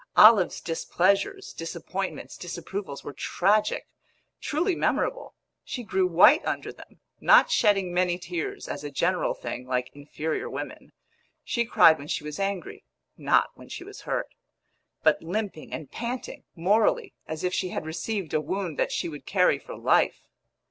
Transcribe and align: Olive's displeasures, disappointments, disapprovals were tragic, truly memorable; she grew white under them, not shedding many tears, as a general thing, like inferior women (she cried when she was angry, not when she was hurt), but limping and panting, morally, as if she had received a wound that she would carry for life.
Olive's 0.17 0.61
displeasures, 0.61 1.53
disappointments, 1.53 2.35
disapprovals 2.35 3.03
were 3.03 3.13
tragic, 3.13 3.85
truly 4.41 4.73
memorable; 4.75 5.35
she 5.63 5.83
grew 5.83 6.07
white 6.07 6.43
under 6.43 6.73
them, 6.73 6.99
not 7.19 7.51
shedding 7.51 7.93
many 7.93 8.17
tears, 8.17 8.67
as 8.67 8.83
a 8.83 8.89
general 8.89 9.35
thing, 9.35 9.67
like 9.67 9.91
inferior 9.93 10.49
women 10.49 10.91
(she 11.43 11.65
cried 11.65 11.99
when 11.99 12.07
she 12.07 12.23
was 12.23 12.39
angry, 12.39 12.83
not 13.15 13.51
when 13.53 13.69
she 13.69 13.83
was 13.83 14.01
hurt), 14.01 14.29
but 15.03 15.21
limping 15.21 15.71
and 15.71 15.91
panting, 15.91 16.45
morally, 16.55 17.13
as 17.27 17.43
if 17.43 17.53
she 17.53 17.69
had 17.69 17.85
received 17.85 18.33
a 18.33 18.41
wound 18.41 18.79
that 18.79 18.91
she 18.91 19.07
would 19.07 19.27
carry 19.27 19.59
for 19.59 19.75
life. 19.77 20.27